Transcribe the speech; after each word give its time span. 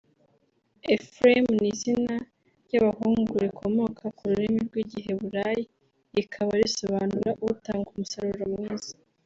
Ephraim 0.95 1.45
ni 1.59 1.67
izina 1.73 2.15
ry’abahungu 2.65 3.33
rikomoka 3.45 4.03
ku 4.17 4.23
rurimi 4.29 4.59
rw’Igiheburayi 4.67 5.63
rikaba 6.15 6.51
risobanura 6.61 7.31
“Utanga 7.49 7.87
umusaruro 7.91 8.45
mwiza” 8.53 8.93